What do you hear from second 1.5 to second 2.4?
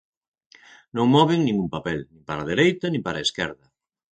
un papel, nin